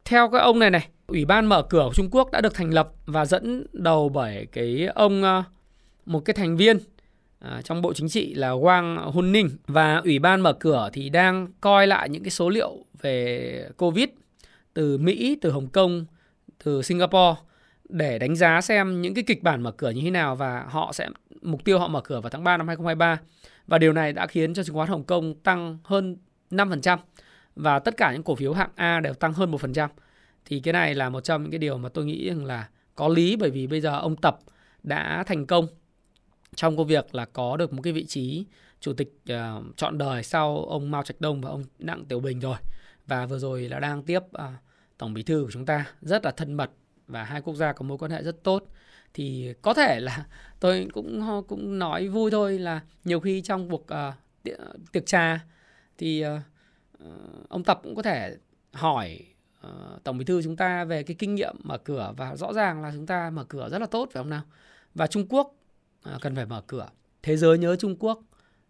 [0.05, 2.73] theo cái ông này này, Ủy ban mở cửa của Trung Quốc đã được thành
[2.73, 5.45] lập và dẫn đầu bởi cái ông uh,
[6.05, 6.77] một cái thành viên
[7.39, 11.47] À, trong Bộ Chính trị là Wang Hunning và Ủy ban mở cửa thì đang
[11.61, 14.05] coi lại những cái số liệu về Covid
[14.73, 16.05] từ Mỹ, từ Hồng Kông,
[16.63, 17.35] từ Singapore
[17.89, 20.91] để đánh giá xem những cái kịch bản mở cửa như thế nào và họ
[20.93, 21.09] sẽ
[21.41, 23.19] mục tiêu họ mở cửa vào tháng 3 năm 2023
[23.67, 26.17] và điều này đã khiến cho chứng khoán Hồng Kông tăng hơn
[26.51, 26.97] 5%
[27.55, 29.87] và tất cả những cổ phiếu hạng A đều tăng hơn 1%.
[30.45, 33.07] Thì cái này là một trong những cái điều mà tôi nghĩ rằng là có
[33.07, 34.39] lý bởi vì bây giờ ông Tập
[34.83, 35.67] đã thành công
[36.55, 38.45] trong công việc là có được một cái vị trí
[38.79, 42.39] chủ tịch uh, chọn đời sau ông Mao Trạch Đông và ông Đặng Tiểu Bình
[42.39, 42.57] rồi.
[43.07, 44.41] Và vừa rồi là đang tiếp uh,
[44.97, 45.85] tổng bí thư của chúng ta.
[46.01, 46.71] Rất là thân mật
[47.07, 48.63] và hai quốc gia có mối quan hệ rất tốt.
[49.13, 50.25] Thì có thể là
[50.59, 54.13] tôi cũng ờ, cũng nói vui thôi là nhiều khi trong cuộc uh,
[54.91, 55.39] tiệc trà
[55.97, 57.09] thì uh,
[57.49, 58.37] ông tập cũng có thể
[58.71, 59.19] hỏi
[59.67, 62.81] uh, tổng bí thư chúng ta về cái kinh nghiệm mở cửa và rõ ràng
[62.81, 64.41] là chúng ta mở cửa rất là tốt phải không nào?
[64.95, 65.56] Và trung quốc
[66.11, 66.87] Ờ, cần phải mở cửa
[67.23, 68.21] thế giới nhớ trung quốc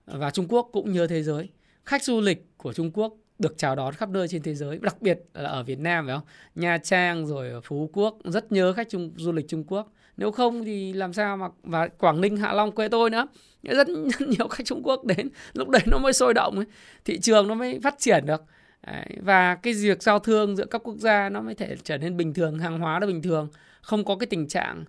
[0.06, 1.50] và trung quốc cũng nhớ thế giới
[1.86, 5.02] khách du lịch của trung quốc được chào đón khắp nơi trên thế giới, đặc
[5.02, 6.26] biệt là ở Việt Nam phải không?
[6.56, 9.92] Nha Trang rồi Phú Quốc rất nhớ khách trung, du lịch Trung Quốc.
[10.18, 13.28] Nếu không thì làm sao mà và Quảng Ninh, Hạ Long quê tôi nữa.
[13.64, 13.88] Rất,
[14.20, 16.66] rất nhiều khách Trung Quốc đến, lúc đấy nó mới sôi động ấy.
[17.06, 18.44] Thị trường nó mới phát triển được.
[18.88, 22.18] Đấy, và cái việc giao thương giữa các quốc gia nó mới thể trở nên
[22.18, 23.48] bình thường, hàng hóa nó bình thường,
[23.82, 24.86] không có cái tình trạng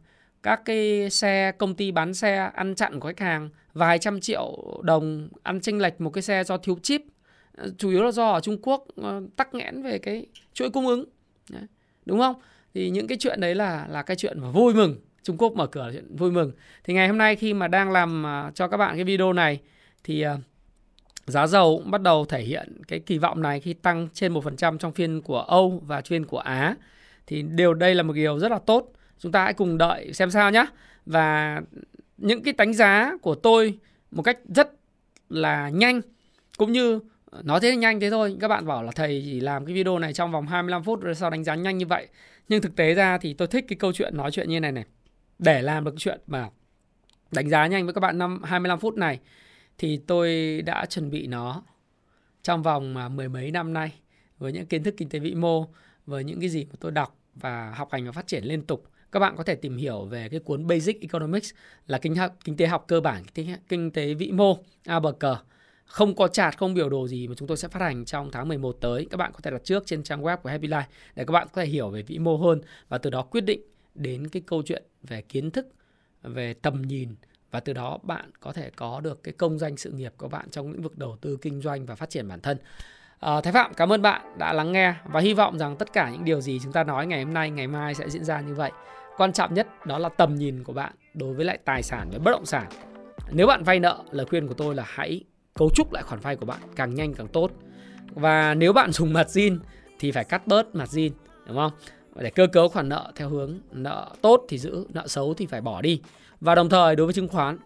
[0.49, 4.81] các cái xe, công ty bán xe ăn chặn của khách hàng, vài trăm triệu
[4.83, 7.03] đồng ăn chênh lệch một cái xe do thiếu chip.
[7.57, 10.87] Ờ, chủ yếu là do ở Trung Quốc ờ, tắc nghẽn về cái chuỗi cung
[10.87, 11.05] ứng.
[11.51, 11.63] Đấy.
[12.07, 12.35] đúng không?
[12.75, 14.97] Thì những cái chuyện đấy là là cái chuyện mà vui mừng.
[15.23, 16.53] Trung Quốc mở cửa là chuyện vui mừng.
[16.85, 19.61] Thì ngày hôm nay khi mà đang làm ờ, cho các bạn cái video này
[20.05, 20.25] thì
[21.27, 24.79] giá dầu cũng bắt đầu thể hiện cái kỳ vọng này khi tăng trên 1%
[24.79, 26.75] trong phiên của Âu và phiên của Á.
[27.27, 30.31] Thì điều đây là một điều rất là tốt chúng ta hãy cùng đợi xem
[30.31, 30.67] sao nhé
[31.07, 31.61] và
[32.19, 33.79] những cái đánh giá của tôi
[34.11, 34.71] một cách rất
[35.29, 36.01] là nhanh,
[36.57, 37.01] cũng như
[37.43, 38.37] nói thế nhanh thế thôi.
[38.41, 41.15] Các bạn bảo là thầy chỉ làm cái video này trong vòng 25 phút rồi
[41.15, 42.09] sao đánh giá nhanh như vậy.
[42.49, 44.85] Nhưng thực tế ra thì tôi thích cái câu chuyện nói chuyện như này này.
[45.39, 46.51] Để làm được chuyện mà
[47.31, 49.21] đánh giá nhanh với các bạn năm 25 phút này,
[49.79, 51.63] thì tôi đã chuẩn bị nó
[52.43, 53.93] trong vòng mà mười mấy năm nay,
[54.39, 55.67] với những kiến thức kinh tế vĩ mô,
[56.07, 58.85] với những cái gì mà tôi đọc và học hành và phát triển liên tục
[59.13, 61.51] các bạn có thể tìm hiểu về cái cuốn Basic Economics
[61.87, 65.01] là kinh, học, kinh tế học cơ bản, kinh tế, kinh tế vĩ mô, A
[65.01, 65.37] bờ cờ.
[65.85, 68.49] Không có chart, không biểu đồ gì mà chúng tôi sẽ phát hành trong tháng
[68.49, 69.07] 11 tới.
[69.11, 70.83] Các bạn có thể đặt trước trên trang web của Happy Life
[71.15, 73.61] để các bạn có thể hiểu về vĩ mô hơn và từ đó quyết định
[73.95, 75.67] đến cái câu chuyện về kiến thức,
[76.23, 77.15] về tầm nhìn
[77.51, 80.51] và từ đó bạn có thể có được cái công danh sự nghiệp của bạn
[80.51, 82.59] trong lĩnh vực đầu tư kinh doanh và phát triển bản thân.
[83.21, 86.11] À, Thái Phạm cảm ơn bạn đã lắng nghe và hy vọng rằng tất cả
[86.11, 88.55] những điều gì chúng ta nói ngày hôm nay, ngày mai sẽ diễn ra như
[88.55, 88.71] vậy.
[89.17, 92.19] Quan trọng nhất đó là tầm nhìn của bạn đối với lại tài sản và
[92.19, 92.67] bất động sản.
[93.31, 96.37] Nếu bạn vay nợ lời khuyên của tôi là hãy cấu trúc lại khoản vay
[96.37, 97.51] của bạn càng nhanh càng tốt.
[98.15, 99.59] Và nếu bạn dùng mặt zin
[99.99, 101.11] thì phải cắt bớt mặt zin,
[101.47, 101.73] đúng không?
[102.15, 105.61] Để cơ cấu khoản nợ theo hướng nợ tốt thì giữ nợ xấu thì phải
[105.61, 106.01] bỏ đi.
[106.41, 107.59] Và đồng thời đối với chứng khoán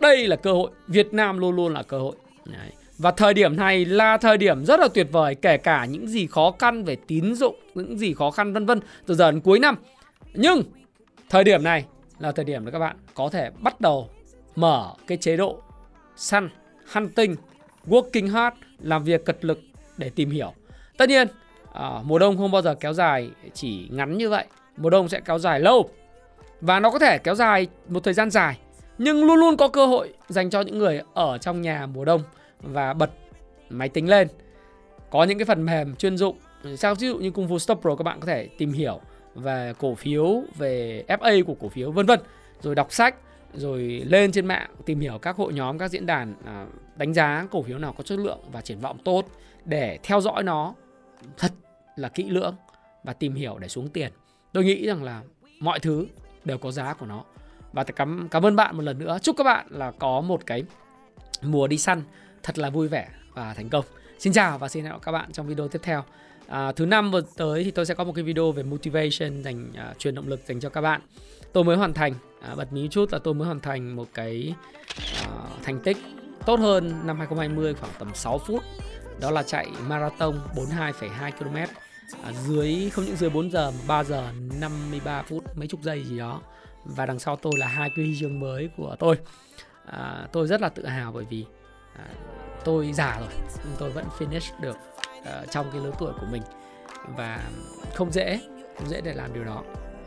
[0.00, 2.16] đây là cơ hội Việt Nam luôn luôn là cơ hội.
[2.44, 2.72] Đấy.
[2.98, 6.26] Và thời điểm này là thời điểm rất là tuyệt vời kể cả những gì
[6.26, 9.58] khó khăn về tín dụng, những gì khó khăn vân vân từ giờ đến cuối
[9.58, 9.76] năm.
[10.34, 10.62] Nhưng
[11.30, 11.84] Thời điểm này
[12.18, 14.10] là thời điểm để các bạn có thể bắt đầu
[14.56, 15.62] mở cái chế độ
[16.16, 16.48] săn,
[16.92, 17.36] hunting,
[17.86, 19.60] working hard, làm việc cật lực
[19.96, 20.52] để tìm hiểu.
[20.96, 21.28] Tất nhiên,
[21.72, 24.44] à, mùa đông không bao giờ kéo dài chỉ ngắn như vậy.
[24.76, 25.90] Mùa đông sẽ kéo dài lâu
[26.60, 28.58] và nó có thể kéo dài một thời gian dài
[28.98, 32.22] nhưng luôn luôn có cơ hội dành cho những người ở trong nhà mùa đông
[32.62, 33.10] và bật
[33.70, 34.28] máy tính lên.
[35.10, 36.36] Có những cái phần mềm chuyên dụng,
[36.76, 39.00] sao ví dụ như Kung Fu Stop Pro các bạn có thể tìm hiểu
[39.34, 42.20] về cổ phiếu, về FA của cổ phiếu vân vân,
[42.60, 43.14] rồi đọc sách,
[43.54, 46.66] rồi lên trên mạng tìm hiểu các hội nhóm, các diễn đàn à,
[46.96, 49.24] đánh giá cổ phiếu nào có chất lượng và triển vọng tốt
[49.64, 50.74] để theo dõi nó
[51.36, 51.52] thật
[51.96, 52.54] là kỹ lưỡng
[53.04, 54.12] và tìm hiểu để xuống tiền.
[54.52, 55.22] Tôi nghĩ rằng là
[55.60, 56.06] mọi thứ
[56.44, 57.24] đều có giá của nó.
[57.72, 59.18] Và cảm cảm ơn bạn một lần nữa.
[59.22, 60.64] Chúc các bạn là có một cái
[61.42, 62.02] mùa đi săn
[62.48, 63.84] thật là vui vẻ và thành công.
[64.18, 66.04] Xin chào và xin hẹn gặp các bạn trong video tiếp theo.
[66.46, 69.72] À, thứ năm vừa tới thì tôi sẽ có một cái video về motivation dành
[69.76, 71.00] à, truyền động lực dành cho các bạn.
[71.52, 74.54] Tôi mới hoàn thành à, bật mí chút là tôi mới hoàn thành một cái
[75.22, 75.28] à,
[75.62, 75.96] thành tích
[76.46, 78.64] tốt hơn năm 2020 khoảng tầm 6 phút.
[79.20, 81.56] Đó là chạy marathon 42,2 km
[82.22, 86.04] à, dưới không những dưới 4 giờ mà 3 giờ 53 phút mấy chục giây
[86.04, 86.40] gì đó.
[86.84, 89.16] Và đằng sau tôi là hai cái huy chương mới của tôi.
[89.86, 91.44] À, tôi rất là tự hào bởi vì
[91.98, 92.06] à,
[92.64, 93.28] tôi già rồi
[93.64, 94.76] nhưng tôi vẫn finish được
[95.18, 96.42] uh, trong cái lứa tuổi của mình.
[97.16, 97.50] Và
[97.94, 98.40] không dễ
[98.78, 99.62] không dễ để làm điều đó.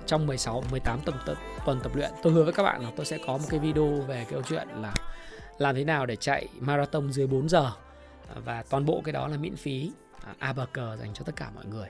[0.05, 3.05] Trong 16 18 tuần tập, tuần tập luyện tôi hứa với các bạn là tôi
[3.05, 4.93] sẽ có một cái video về cái câu chuyện là
[5.57, 7.71] làm thế nào để chạy marathon dưới 4 giờ.
[8.45, 11.35] Và toàn bộ cái đó là miễn phí uh, a bờ cờ dành cho tất
[11.35, 11.89] cả mọi người.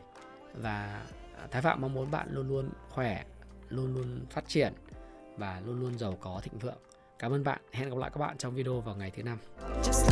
[0.54, 1.02] Và
[1.38, 3.24] à, Thái Phạm mong muốn bạn luôn luôn khỏe
[3.70, 4.74] luôn luôn phát triển
[5.38, 6.78] và luôn luôn giàu có thịnh vượng.
[7.22, 7.62] Cảm ơn bạn.
[7.72, 9.38] Hẹn gặp lại các bạn trong video vào ngày thứ năm.
[9.84, 10.12] Just